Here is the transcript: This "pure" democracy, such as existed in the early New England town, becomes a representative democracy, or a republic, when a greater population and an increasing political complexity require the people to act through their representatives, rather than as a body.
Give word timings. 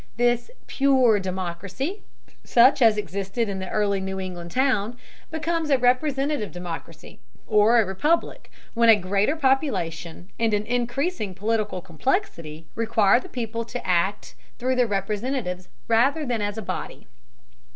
This 0.17 0.49
"pure" 0.65 1.19
democracy, 1.19 2.01
such 2.43 2.81
as 2.81 2.97
existed 2.97 3.47
in 3.47 3.59
the 3.59 3.69
early 3.69 3.99
New 3.99 4.19
England 4.19 4.49
town, 4.49 4.97
becomes 5.29 5.69
a 5.69 5.77
representative 5.77 6.51
democracy, 6.51 7.19
or 7.45 7.77
a 7.79 7.85
republic, 7.85 8.49
when 8.73 8.89
a 8.89 8.95
greater 8.95 9.35
population 9.35 10.31
and 10.39 10.55
an 10.55 10.65
increasing 10.65 11.35
political 11.35 11.81
complexity 11.83 12.65
require 12.73 13.19
the 13.19 13.29
people 13.29 13.63
to 13.65 13.87
act 13.87 14.33
through 14.57 14.75
their 14.75 14.87
representatives, 14.87 15.67
rather 15.87 16.25
than 16.25 16.41
as 16.41 16.57
a 16.57 16.63
body. 16.63 17.05